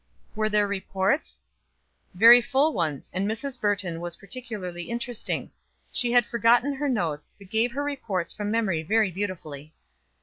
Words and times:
"Were 0.35 0.49
there 0.49 0.65
reports?" 0.65 1.41
"Very 2.15 2.41
full 2.41 2.73
ones, 2.73 3.07
and 3.13 3.29
Mrs. 3.29 3.61
Burton 3.61 4.01
was 4.01 4.15
particularly 4.15 4.89
interesting. 4.89 5.51
She 5.91 6.11
had 6.11 6.25
forgotten 6.25 6.73
her 6.73 6.89
notes, 6.89 7.35
but 7.37 7.51
gave 7.51 7.73
her 7.73 7.83
reports 7.83 8.33
from 8.33 8.49
memory 8.49 8.81
very 8.81 9.11
beautifully." 9.11 9.75